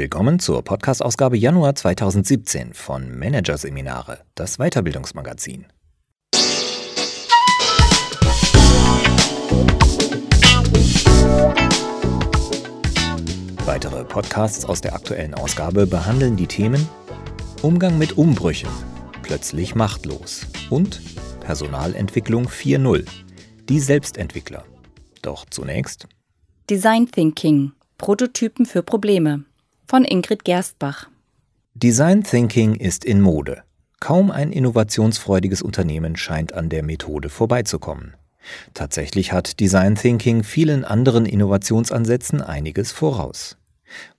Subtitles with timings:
[0.00, 5.66] Willkommen zur Podcast-Ausgabe Januar 2017 von Managerseminare, das Weiterbildungsmagazin.
[13.64, 16.88] Weitere Podcasts aus der aktuellen Ausgabe behandeln die Themen
[17.62, 18.70] Umgang mit Umbrüchen,
[19.24, 21.00] plötzlich machtlos und
[21.40, 23.04] Personalentwicklung 4.0,
[23.68, 24.62] die Selbstentwickler.
[25.22, 26.06] Doch zunächst
[26.70, 29.42] Design Thinking, Prototypen für Probleme
[29.88, 31.08] von Ingrid Gerstbach.
[31.72, 33.62] Design Thinking ist in Mode.
[34.00, 38.14] Kaum ein innovationsfreudiges Unternehmen scheint an der Methode vorbeizukommen.
[38.74, 43.56] Tatsächlich hat Design Thinking vielen anderen Innovationsansätzen einiges voraus.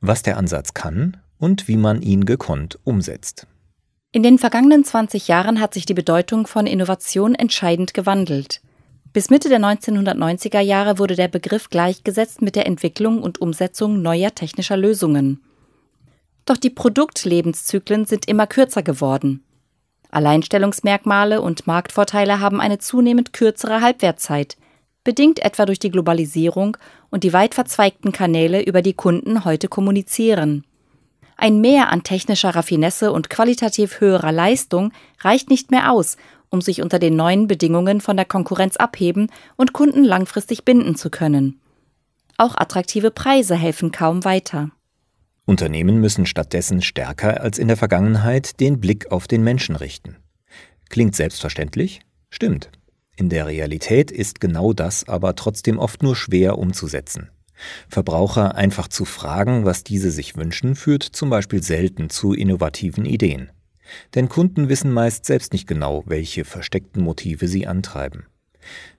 [0.02, 3.46] Was der Ansatz kann und wie man ihn gekonnt umsetzt.
[4.12, 8.62] In den vergangenen 20 Jahren hat sich die Bedeutung von Innovation entscheidend gewandelt.
[9.13, 14.34] Bis Mitte der 1990er Jahre wurde der Begriff gleichgesetzt mit der Entwicklung und Umsetzung neuer
[14.34, 15.43] technischer Lösungen.
[16.50, 19.44] Doch die Produktlebenszyklen sind immer kürzer geworden.
[20.10, 24.58] Alleinstellungsmerkmale und Marktvorteile haben eine zunehmend kürzere Halbwertzeit,
[25.04, 26.76] bedingt etwa durch die Globalisierung
[27.12, 30.66] und die weit verzweigten Kanäle, über die Kunden heute kommunizieren.
[31.38, 36.18] Ein Mehr an technischer Raffinesse und qualitativ höherer Leistung reicht nicht mehr aus,
[36.50, 41.12] um sich unter den neuen Bedingungen von der Konkurrenz abheben und Kunden langfristig binden zu
[41.12, 41.62] können.
[42.38, 44.72] Auch attraktive Preise helfen kaum weiter.
[45.50, 50.16] Unternehmen müssen stattdessen stärker als in der Vergangenheit den Blick auf den Menschen richten.
[50.90, 52.02] Klingt selbstverständlich?
[52.30, 52.70] Stimmt.
[53.16, 57.32] In der Realität ist genau das aber trotzdem oft nur schwer umzusetzen.
[57.90, 63.50] Verbraucher einfach zu fragen, was diese sich wünschen, führt zum Beispiel selten zu innovativen Ideen.
[64.14, 68.28] Denn Kunden wissen meist selbst nicht genau, welche versteckten Motive sie antreiben.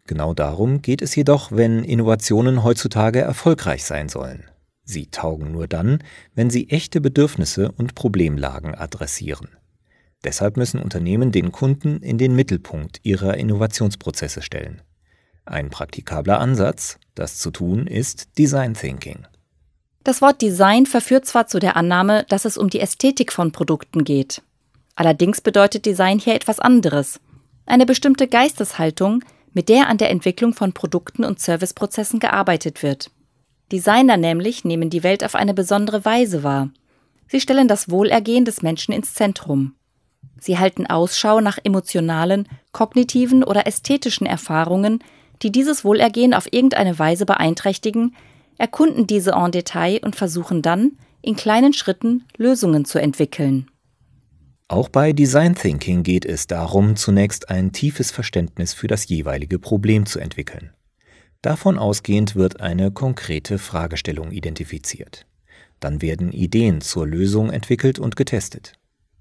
[0.08, 4.50] Genau darum geht es jedoch, wenn Innovationen heutzutage erfolgreich sein sollen.
[4.90, 6.02] Sie taugen nur dann,
[6.34, 9.48] wenn sie echte Bedürfnisse und Problemlagen adressieren.
[10.24, 14.82] Deshalb müssen Unternehmen den Kunden in den Mittelpunkt ihrer Innovationsprozesse stellen.
[15.44, 19.26] Ein praktikabler Ansatz, das zu tun, ist Design Thinking.
[20.02, 24.02] Das Wort Design verführt zwar zu der Annahme, dass es um die Ästhetik von Produkten
[24.02, 24.42] geht.
[24.96, 27.20] Allerdings bedeutet Design hier etwas anderes.
[27.64, 29.22] Eine bestimmte Geisteshaltung,
[29.52, 33.12] mit der an der Entwicklung von Produkten und Serviceprozessen gearbeitet wird.
[33.72, 36.70] Designer nämlich nehmen die Welt auf eine besondere Weise wahr.
[37.28, 39.74] Sie stellen das Wohlergehen des Menschen ins Zentrum.
[40.40, 45.04] Sie halten Ausschau nach emotionalen, kognitiven oder ästhetischen Erfahrungen,
[45.42, 48.16] die dieses Wohlergehen auf irgendeine Weise beeinträchtigen,
[48.58, 50.92] erkunden diese en Detail und versuchen dann,
[51.22, 53.70] in kleinen Schritten Lösungen zu entwickeln.
[54.68, 60.06] Auch bei Design Thinking geht es darum, zunächst ein tiefes Verständnis für das jeweilige Problem
[60.06, 60.72] zu entwickeln.
[61.42, 65.26] Davon ausgehend wird eine konkrete Fragestellung identifiziert.
[65.80, 68.74] Dann werden Ideen zur Lösung entwickelt und getestet.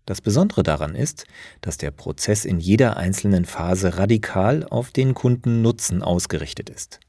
[0.06, 1.26] Das Besondere daran ist,
[1.62, 7.00] dass der Prozess in jeder einzelnen Phase radikal auf den Kundennutzen ausgerichtet ist.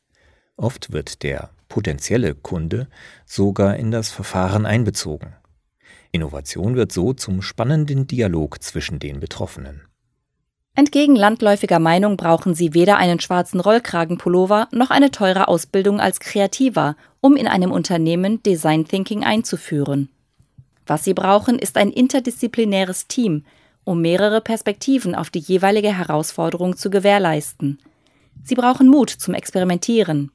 [0.56, 2.88] Oft wird der potenzielle Kunde
[3.25, 5.34] sogar in das Verfahren einbezogen.
[6.12, 9.89] Innovation wird so zum spannenden Dialog zwischen den Betroffenen.
[10.75, 16.97] Entgegen landläufiger Meinung brauchen sie weder einen schwarzen Rollkragenpullover noch eine teure Ausbildung als Kreativer,
[17.20, 20.09] um in einem Unternehmen Design Thinking einzuführen.
[20.86, 23.44] Was sie brauchen, ist ein interdisziplinäres Team,
[23.84, 27.78] um mehrere Perspektiven auf die jeweilige Herausforderung zu gewährleisten.
[28.42, 30.30] Sie brauchen Mut zum Experimentieren.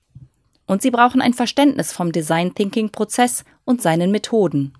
[0.68, 4.74] Und sie brauchen ein Verständnis vom Design Thinking Prozess und seinen Methoden.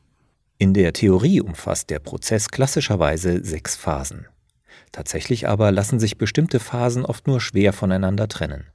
[0.58, 4.28] In der Theorie umfasst der Prozess klassischerweise sechs Phasen.
[4.96, 8.68] Tatsächlich aber lassen sich bestimmte Phasen oft nur schwer voneinander trennen.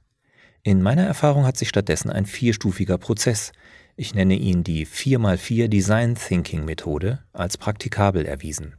[0.61, 3.53] In meiner Erfahrung hat sich stattdessen ein vierstufiger Prozess,
[3.95, 8.75] ich nenne ihn die 4x4 Design Thinking Methode, als praktikabel erwiesen.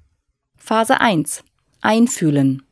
[0.56, 1.42] Phase 1
[1.80, 2.62] Einfühlen.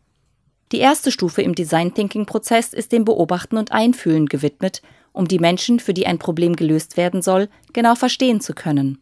[0.70, 5.40] Die erste Stufe im Design Thinking Prozess ist dem Beobachten und Einfühlen gewidmet, um die
[5.40, 8.98] Menschen, für die ein Problem gelöst werden soll, genau verstehen zu können.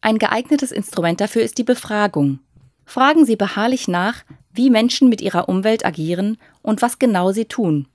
[0.00, 2.38] Ein geeignetes Instrument dafür ist die Befragung.
[2.86, 4.24] Fragen Sie beharrlich nach,
[4.56, 7.86] wie Menschen mit ihrer Umwelt agieren und was genau sie tun.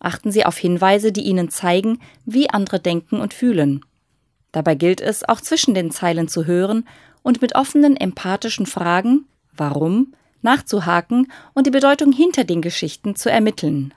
[0.00, 3.84] Achten Sie auf Hinweise, die Ihnen zeigen, wie andere denken und fühlen.
[4.52, 6.86] Dabei gilt es, auch zwischen den Zeilen zu hören
[7.22, 9.26] und mit offenen, empathischen Fragen
[9.58, 13.92] warum nachzuhaken und die Bedeutung hinter den Geschichten zu ermitteln.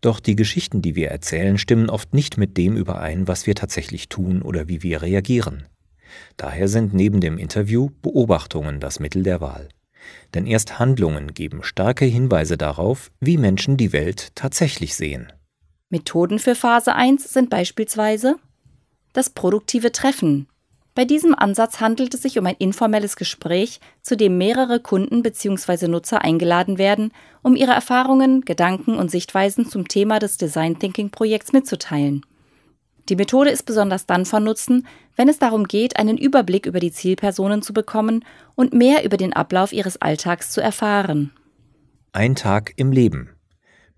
[0.00, 4.08] Doch die Geschichten, die wir erzählen, stimmen oft nicht mit dem überein, was wir tatsächlich
[4.08, 5.64] tun oder wie wir reagieren.
[6.36, 9.68] Daher sind neben dem Interview Beobachtungen das Mittel der Wahl.
[10.34, 15.32] Denn erst Handlungen geben starke Hinweise darauf, wie Menschen die Welt tatsächlich sehen.
[15.88, 18.36] Methoden für Phase 1 sind beispielsweise
[19.12, 20.46] das produktive Treffen.
[20.94, 25.88] Bei diesem Ansatz handelt es sich um ein informelles Gespräch, zu dem mehrere Kunden bzw.
[25.88, 27.12] Nutzer eingeladen werden,
[27.42, 32.22] um ihre Erfahrungen, Gedanken und Sichtweisen zum Thema des Design Thinking Projekts mitzuteilen.
[33.10, 34.86] Die Methode ist besonders dann von Nutzen,
[35.16, 38.24] wenn es darum geht, einen Überblick über die Zielpersonen zu bekommen
[38.54, 41.32] und mehr über den Ablauf ihres Alltags zu erfahren.
[42.12, 43.30] Ein Tag im Leben.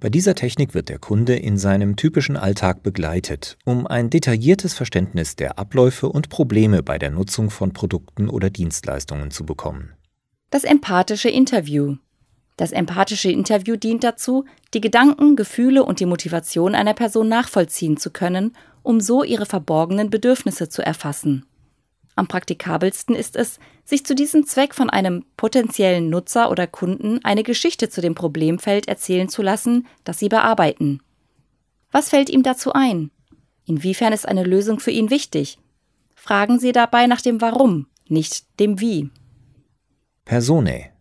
[0.00, 5.36] Bei dieser Technik wird der Kunde in seinem typischen Alltag begleitet, um ein detailliertes Verständnis
[5.36, 9.92] der Abläufe und Probleme bei der Nutzung von Produkten oder Dienstleistungen zu bekommen.
[10.48, 11.96] Das empathische Interview.
[12.62, 18.12] Das empathische Interview dient dazu, die Gedanken, Gefühle und die Motivation einer Person nachvollziehen zu
[18.12, 18.54] können,
[18.84, 21.44] um so ihre verborgenen Bedürfnisse zu erfassen.
[22.14, 27.42] Am praktikabelsten ist es, sich zu diesem Zweck von einem potenziellen Nutzer oder Kunden eine
[27.42, 31.00] Geschichte zu dem Problemfeld erzählen zu lassen, das Sie bearbeiten.
[31.90, 33.10] Was fällt ihm dazu ein?
[33.66, 35.58] Inwiefern ist eine Lösung für ihn wichtig?
[36.14, 39.10] Fragen Sie dabei nach dem Warum, nicht dem Wie.
[40.24, 40.91] Personae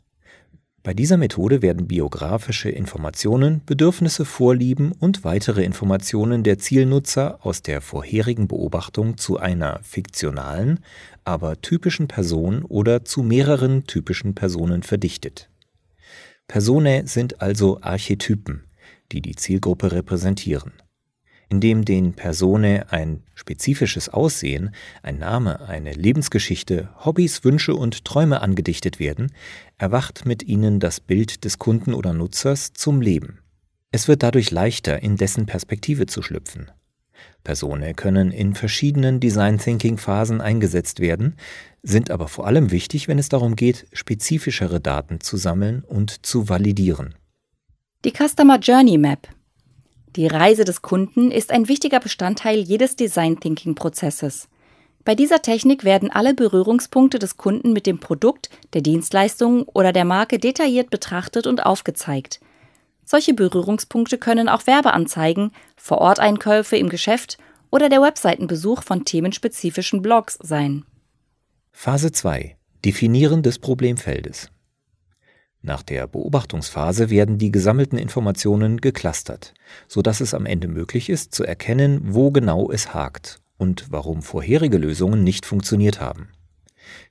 [0.83, 7.81] bei dieser Methode werden biografische Informationen, Bedürfnisse, Vorlieben und weitere Informationen der Zielnutzer aus der
[7.81, 10.79] vorherigen Beobachtung zu einer fiktionalen,
[11.23, 15.49] aber typischen Person oder zu mehreren typischen Personen verdichtet.
[16.47, 18.63] Personae sind also Archetypen,
[19.11, 20.73] die die Zielgruppe repräsentieren
[21.51, 28.99] indem den Personae ein spezifisches Aussehen, ein Name, eine Lebensgeschichte, Hobbys, Wünsche und Träume angedichtet
[28.99, 29.33] werden,
[29.77, 33.39] erwacht mit ihnen das Bild des Kunden oder Nutzers zum Leben.
[33.91, 36.71] Es wird dadurch leichter, in dessen Perspektive zu schlüpfen.
[37.43, 41.35] Personae können in verschiedenen Design Thinking Phasen eingesetzt werden,
[41.83, 46.47] sind aber vor allem wichtig, wenn es darum geht, spezifischere Daten zu sammeln und zu
[46.47, 47.15] validieren.
[48.05, 49.27] Die Customer Journey Map
[50.15, 54.49] die Reise des Kunden ist ein wichtiger Bestandteil jedes Design Thinking Prozesses.
[55.03, 60.05] Bei dieser Technik werden alle Berührungspunkte des Kunden mit dem Produkt, der Dienstleistung oder der
[60.05, 62.39] Marke detailliert betrachtet und aufgezeigt.
[63.03, 67.37] Solche Berührungspunkte können auch Werbeanzeigen, Vororteinkäufe im Geschäft
[67.71, 70.85] oder der Webseitenbesuch von themenspezifischen Blogs sein.
[71.71, 74.51] Phase 2 Definieren des Problemfeldes
[75.61, 79.53] nach der Beobachtungsphase werden die gesammelten Informationen geclustert,
[79.87, 84.77] sodass es am Ende möglich ist, zu erkennen, wo genau es hakt und warum vorherige
[84.77, 86.29] Lösungen nicht funktioniert haben.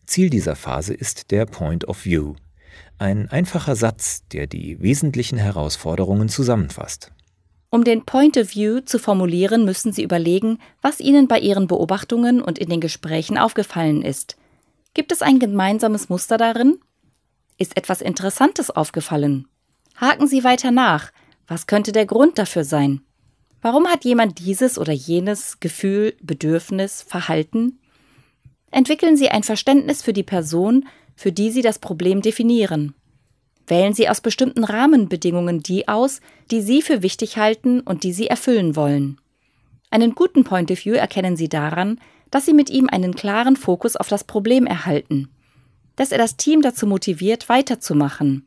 [0.05, 2.35] Ziel dieser Phase ist der Point of View,
[2.99, 7.13] ein einfacher Satz, der die wesentlichen Herausforderungen zusammenfasst.
[7.71, 12.43] Um den Point of View zu formulieren, müssen Sie überlegen, was Ihnen bei Ihren Beobachtungen
[12.43, 14.37] und in den Gesprächen aufgefallen ist.
[14.93, 16.81] Gibt es ein gemeinsames Muster darin?
[17.61, 19.47] Ist etwas Interessantes aufgefallen?
[19.95, 21.13] Haken Sie weiter nach.
[21.47, 23.03] Was könnte der Grund dafür sein?
[23.61, 27.79] Warum hat jemand dieses oder jenes Gefühl, Bedürfnis, Verhalten?
[28.71, 32.95] Entwickeln Sie ein Verständnis für die Person, für die Sie das Problem definieren.
[33.67, 38.29] Wählen Sie aus bestimmten Rahmenbedingungen die aus, die Sie für wichtig halten und die Sie
[38.29, 39.21] erfüllen wollen.
[39.91, 43.97] Einen guten Point of View erkennen Sie daran, dass Sie mit ihm einen klaren Fokus
[43.97, 45.29] auf das Problem erhalten
[46.01, 48.47] dass er das Team dazu motiviert, weiterzumachen,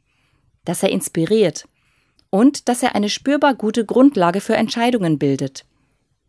[0.66, 1.68] dass er inspiriert
[2.32, 5.64] und dass er eine spürbar gute Grundlage für Entscheidungen bildet.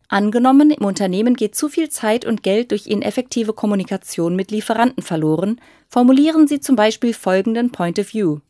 [0.09, 5.63] Angenommen, im Unternehmen geht zu viel Zeit und Geld durch ineffektive Kommunikation mit Lieferanten verloren,
[5.89, 8.41] formulieren Sie zum Beispiel folgenden Point of View.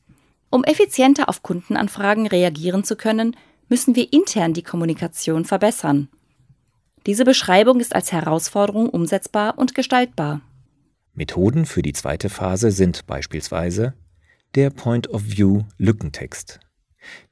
[0.50, 3.36] Um effizienter auf Kundenanfragen reagieren zu können,
[3.68, 6.08] müssen wir intern die Kommunikation verbessern.
[7.06, 10.40] Diese Beschreibung ist als Herausforderung umsetzbar und gestaltbar.
[11.14, 13.94] Methoden für die zweite Phase sind beispielsweise
[14.54, 16.60] der Point of View Lückentext.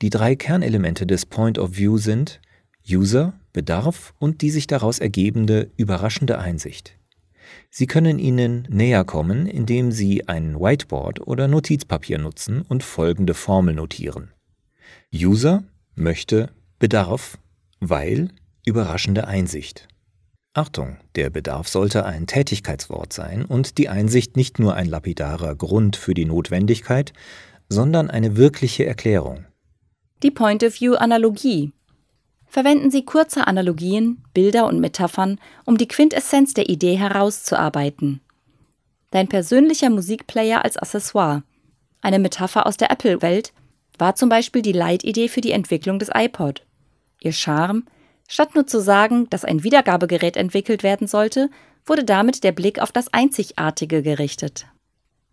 [0.03, 2.41] Die drei Kernelemente des Point of View sind
[2.89, 6.97] User, Bedarf und die sich daraus ergebende überraschende Einsicht.
[7.71, 13.75] Sie können ihnen näher kommen, indem Sie ein Whiteboard oder Notizpapier nutzen und folgende Formel
[13.75, 14.31] notieren.
[15.13, 17.39] User möchte Bedarf,
[17.81, 18.29] weil
[18.65, 19.89] überraschende Einsicht.
[20.55, 25.97] Achtung, der Bedarf sollte ein Tätigkeitswort sein und die Einsicht nicht nur ein lapidarer Grund
[25.97, 27.15] für die Notwendigkeit,
[27.71, 29.47] sondern eine wirkliche Erklärung.
[30.23, 31.73] Die Point-of-View-Analogie.
[32.47, 38.21] Verwenden Sie kurze Analogien, Bilder und Metaphern, um die Quintessenz der Idee herauszuarbeiten.
[39.11, 41.45] Dein persönlicher Musikplayer als Accessoire.
[42.03, 43.55] Eine Metapher aus der Apple-Welt
[43.97, 46.67] war zum Beispiel die Leitidee für die Entwicklung des iPod.
[47.21, 47.85] Ihr Charme,
[48.33, 51.51] Statt nur zu sagen, dass ein Wiedergabegerät entwickelt werden sollte,
[51.85, 54.67] wurde damit der Blick auf das Einzigartige gerichtet.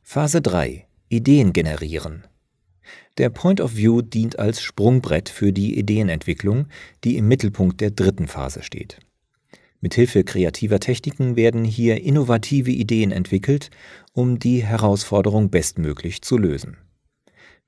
[0.02, 2.28] Phase 3 Ideen generieren.
[3.18, 6.68] Der Point of View dient als Sprungbrett für die Ideenentwicklung,
[7.06, 9.00] die im Mittelpunkt der dritten Phase steht.
[9.80, 13.72] Mithilfe kreativer Techniken werden hier innovative Ideen entwickelt,
[14.12, 16.76] um die Herausforderung bestmöglich zu lösen.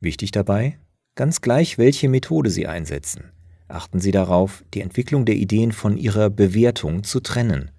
[0.02, 0.78] Wichtig dabei,
[1.16, 3.32] ganz gleich welche Methode Sie einsetzen,
[3.72, 7.72] achten Sie darauf, die Entwicklung der Ideen von ihrer Bewertung zu trennen.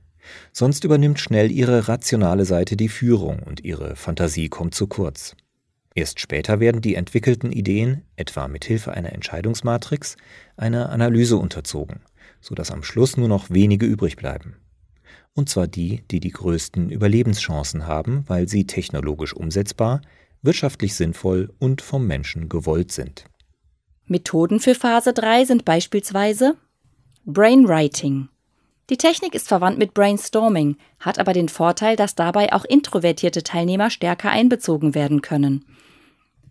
[0.52, 5.36] Sonst übernimmt schnell Ihre rationale Seite die Führung und Ihre Fantasie kommt zu kurz.
[5.94, 10.16] Erst später werden die entwickelten Ideen, etwa mit Hilfe einer Entscheidungsmatrix,
[10.56, 12.00] einer Analyse unterzogen,
[12.40, 14.56] sodass am Schluss nur noch wenige übrig bleiben.
[15.34, 20.00] Und zwar die, die die größten Überlebenschancen haben, weil sie technologisch umsetzbar,
[20.42, 23.26] wirtschaftlich sinnvoll und vom Menschen gewollt sind.
[24.06, 26.56] Methoden für Phase 3 sind beispielsweise
[27.24, 28.28] Brainwriting.
[28.90, 33.90] Die Technik ist verwandt mit Brainstorming, hat aber den Vorteil, dass dabei auch introvertierte Teilnehmer
[33.90, 35.64] stärker einbezogen werden können.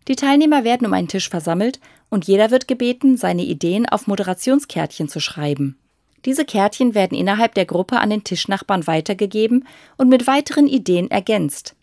[0.08, 1.80] Die Teilnehmer werden um einen Tisch versammelt
[2.10, 5.78] und jeder wird gebeten, seine Ideen auf Moderationskärtchen zu schreiben.
[6.26, 9.68] Diese Kärtchen werden innerhalb der Gruppe an den Tischnachbarn weitergegeben
[9.98, 11.76] und mit weiteren Ideen ergänzt.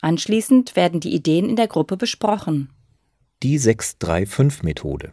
[0.00, 2.68] Anschließend werden die Ideen in der Gruppe besprochen.
[3.42, 5.10] Die 6-3-5-Methode.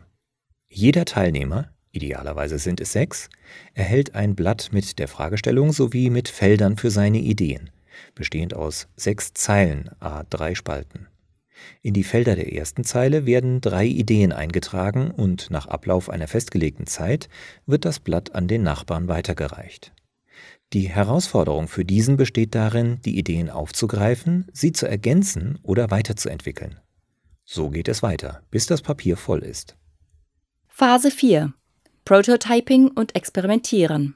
[0.69, 3.29] Jeder Teilnehmer, idealerweise sind es sechs,
[3.73, 7.71] erhält ein Blatt mit der Fragestellung sowie mit Feldern für seine Ideen,
[8.15, 11.07] bestehend aus sechs Zeilen, a drei Spalten.
[11.81, 16.87] In die Felder der ersten Zeile werden drei Ideen eingetragen und nach Ablauf einer festgelegten
[16.87, 17.27] Zeit
[17.65, 19.93] wird das Blatt an den Nachbarn weitergereicht.
[20.73, 26.79] Die Herausforderung für diesen besteht darin, die Ideen aufzugreifen, sie zu ergänzen oder weiterzuentwickeln.
[27.53, 29.75] So geht es weiter, bis das Papier voll ist.
[30.69, 31.51] Phase 4
[32.05, 34.15] Prototyping und Experimentieren.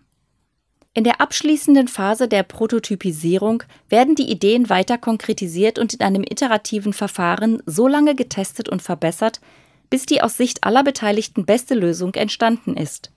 [0.93, 6.93] In der abschließenden Phase der Prototypisierung werden die Ideen weiter konkretisiert und in einem iterativen
[6.93, 9.41] Verfahren so lange getestet und verbessert,
[9.89, 13.11] bis die aus Sicht aller Beteiligten beste Lösung entstanden ist.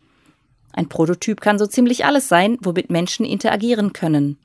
[0.73, 4.37] Ein Prototyp kann so ziemlich alles sein, womit Menschen interagieren können.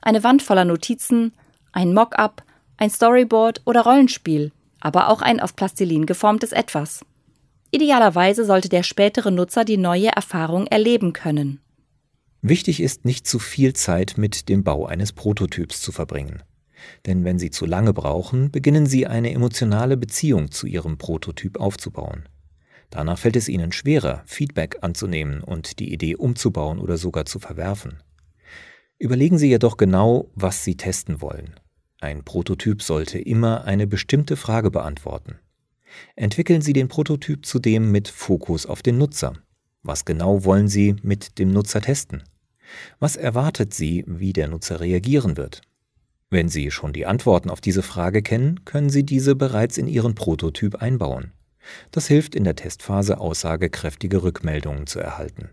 [0.00, 1.32] Eine Wand voller Notizen,
[1.70, 2.42] ein Mock-up,
[2.76, 7.04] ein Storyboard oder Rollenspiel, aber auch ein aus Plastilin geformtes Etwas.
[7.70, 11.60] Idealerweise sollte der spätere Nutzer die neue Erfahrung erleben können.
[12.42, 16.42] Wichtig ist, nicht zu viel Zeit mit dem Bau eines Prototyps zu verbringen.
[17.06, 22.28] Denn wenn Sie zu lange brauchen, beginnen Sie eine emotionale Beziehung zu Ihrem Prototyp aufzubauen.
[22.90, 28.02] Danach fällt es Ihnen schwerer, Feedback anzunehmen und die Idee umzubauen oder sogar zu verwerfen.
[28.98, 31.58] Überlegen Sie jedoch genau, was Sie testen wollen.
[32.06, 35.40] Ein Prototyp sollte immer eine bestimmte Frage beantworten.
[36.14, 39.32] Entwickeln Sie den Prototyp zudem mit Fokus auf den Nutzer.
[39.82, 42.22] Was genau wollen Sie mit dem Nutzer testen?
[43.00, 45.62] Was erwartet Sie, wie der Nutzer reagieren wird?
[46.30, 50.14] Wenn Sie schon die Antworten auf diese Frage kennen, können Sie diese bereits in Ihren
[50.14, 51.32] Prototyp einbauen.
[51.90, 55.48] Das hilft in der Testphase aussagekräftige Rückmeldungen zu erhalten.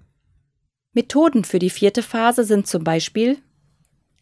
[0.93, 3.39] Methoden für die vierte Phase sind zum Beispiel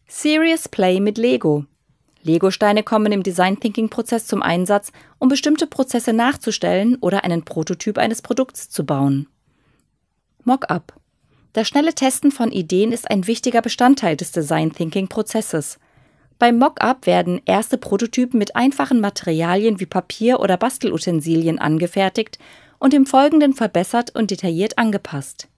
[0.08, 1.66] Serious Play mit Lego.
[2.22, 7.98] Lego-Steine kommen im Design Thinking Prozess zum Einsatz, um bestimmte Prozesse nachzustellen oder einen Prototyp
[7.98, 9.28] eines Produkts zu bauen.
[10.44, 10.94] Mock-up.
[11.52, 15.78] Das schnelle Testen von Ideen ist ein wichtiger Bestandteil des Design Thinking Prozesses.
[16.38, 22.38] Beim Mock-up werden erste Prototypen mit einfachen Materialien wie Papier oder Bastelutensilien angefertigt
[22.78, 25.48] und im Folgenden verbessert und detailliert angepasst.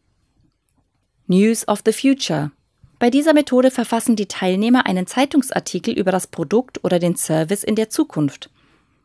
[1.26, 2.50] News of the Future
[2.98, 7.74] bei dieser Methode verfassen die Teilnehmer einen Zeitungsartikel über das Produkt oder den Service in
[7.74, 8.50] der Zukunft.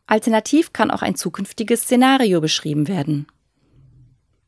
[0.06, 3.26] Alternativ kann auch ein zukünftiges Szenario beschrieben werden.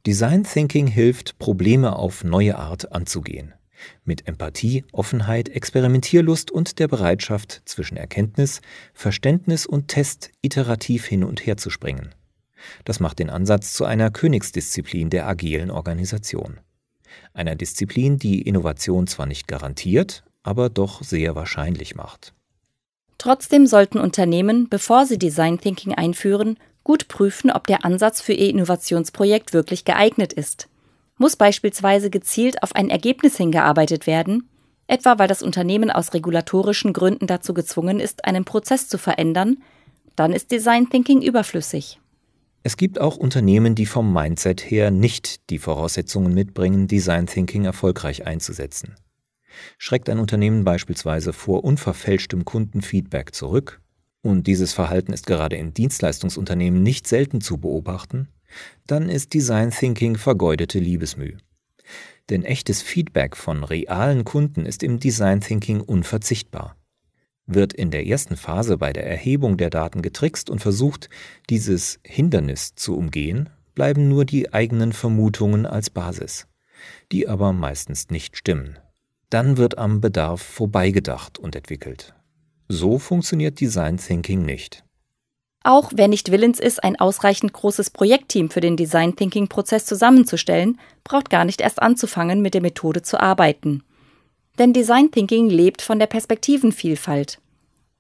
[0.07, 3.55] Design Thinking hilft, Probleme auf neue Art anzugehen.
[4.05, 8.61] Mit Empathie, Offenheit, Experimentierlust und der Bereitschaft, zwischen Erkenntnis,
[8.95, 12.15] Verständnis und Test iterativ hin und her zu springen.
[12.85, 16.61] Das macht den Ansatz zu einer Königsdisziplin der agilen Organisation
[17.35, 22.33] einer Disziplin, die Innovation zwar nicht garantiert, aber doch sehr wahrscheinlich macht.
[23.19, 28.49] Trotzdem sollten Unternehmen, bevor sie Design Thinking einführen, gut prüfen, ob der Ansatz für ihr
[28.51, 30.69] Innovationsprojekt wirklich geeignet ist.
[31.19, 34.49] Muss beispielsweise gezielt auf ein Ergebnis hingearbeitet werden,
[34.89, 39.59] etwa weil das Unternehmen aus regulatorischen Gründen dazu gezwungen ist, einen Prozess zu verändern,
[40.17, 42.01] dann ist Design Thinking überflüssig.
[42.65, 48.27] Es gibt auch Unternehmen, die vom Mindset her nicht die Voraussetzungen mitbringen, Design Thinking erfolgreich
[48.27, 48.95] einzusetzen.
[49.79, 53.81] Schreckt ein Unternehmen beispielsweise vor unverfälschtem Kundenfeedback zurück,
[54.23, 58.29] und dieses Verhalten ist gerade in Dienstleistungsunternehmen nicht selten zu beobachten,
[58.87, 61.37] dann ist Design Thinking vergeudete Liebesmüh.
[62.31, 66.77] Denn echtes Feedback von realen Kunden ist im Design Thinking unverzichtbar.
[67.55, 71.09] Wird in der ersten Phase bei der Erhebung der Daten getrickst und versucht,
[71.51, 76.47] dieses Hindernis zu umgehen, bleiben nur die eigenen Vermutungen als Basis,
[77.11, 78.79] die aber meistens nicht stimmen,
[79.31, 82.15] dann wird am Bedarf vorbeigedacht und entwickelt.
[82.69, 84.85] So funktioniert Design Thinking nicht.
[85.65, 90.81] Auch wer nicht willens ist, ein ausreichend großes Projektteam für den Design Thinking Prozess zusammenzustellen,
[91.05, 93.85] braucht gar nicht erst anzufangen, mit der Methode zu arbeiten.
[94.59, 97.42] Denn Design Thinking lebt von der Perspektivenvielfalt.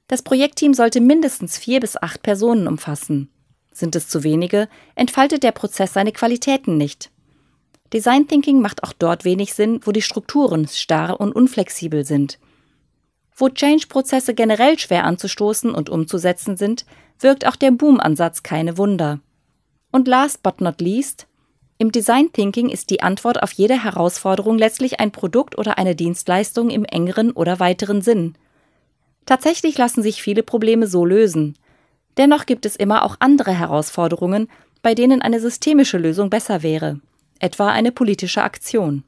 [0.08, 3.30] Das Projektteam sollte mindestens vier bis acht Personen umfassen.
[3.70, 7.10] Sind es zu wenige, entfaltet der Prozess seine Qualitäten nicht.
[7.92, 12.38] Design Thinking macht auch dort wenig Sinn, wo die Strukturen starr und unflexibel sind.
[13.34, 16.84] Wo Change-Prozesse generell schwer anzustoßen und umzusetzen sind,
[17.18, 19.20] wirkt auch der Boom-Ansatz keine Wunder.
[19.90, 21.26] Und last but not least,
[21.78, 26.70] im Design Thinking ist die Antwort auf jede Herausforderung letztlich ein Produkt oder eine Dienstleistung
[26.70, 28.36] im engeren oder weiteren Sinn.
[29.26, 31.56] Tatsächlich lassen sich viele Probleme so lösen.
[32.16, 34.48] Dennoch gibt es immer auch andere Herausforderungen,
[34.82, 37.00] bei denen eine systemische Lösung besser wäre,
[37.38, 39.04] etwa eine politische Aktion.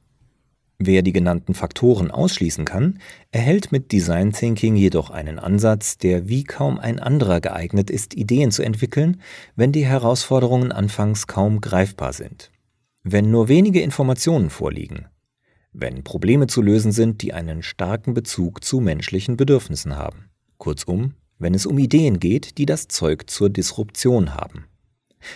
[0.79, 2.99] Wer die genannten Faktoren ausschließen kann,
[3.31, 8.51] erhält mit Design Thinking jedoch einen Ansatz, der wie kaum ein anderer geeignet ist, Ideen
[8.51, 9.21] zu entwickeln,
[9.55, 12.51] wenn die Herausforderungen anfangs kaum greifbar sind.
[13.05, 15.07] Wenn nur wenige Informationen vorliegen.
[15.77, 20.31] Wenn Probleme zu lösen sind, die einen starken Bezug zu menschlichen Bedürfnissen haben.
[20.57, 24.67] Kurzum, wenn es um Ideen geht, die das Zeug zur Disruption haben.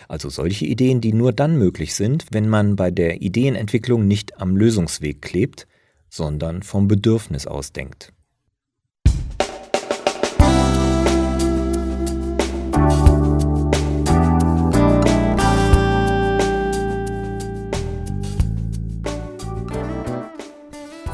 [0.06, 4.56] Also solche Ideen, die nur dann möglich sind, wenn man bei der Ideenentwicklung nicht am
[4.56, 5.66] Lösungsweg klebt,
[6.08, 7.72] sondern vom Bedürfnis aus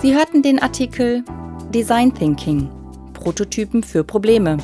[0.04, 1.24] Sie hörten den Artikel
[1.70, 2.68] Design Thinking
[3.14, 4.58] Prototypen für Probleme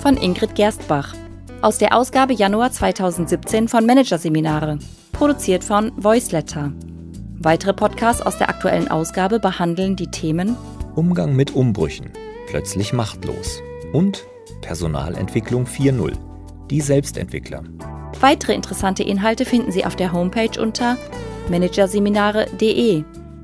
[0.00, 1.14] von Ingrid Gerstbach
[1.62, 4.78] aus der Ausgabe Januar 2017 von Managerseminare,
[5.12, 6.74] produziert von Voiceletter.
[7.38, 10.58] Weitere Podcasts aus der aktuellen Ausgabe behandeln die Themen
[10.94, 12.10] Umgang mit Umbrüchen,
[12.48, 13.62] plötzlich machtlos
[13.94, 14.26] und
[14.60, 16.12] Personalentwicklung 4.0,
[16.68, 17.62] die Selbstentwickler.
[18.20, 20.98] Weitere interessante Inhalte finden Sie auf der Homepage unter
[21.48, 23.04] managerseminare.de